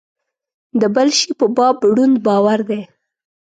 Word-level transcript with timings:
د 0.81 0.83
بل 0.95 1.07
شي 1.17 1.31
په 1.39 1.45
باب 1.57 1.75
ړوند 1.95 2.15
باور 2.25 2.59
دی. 2.69 2.81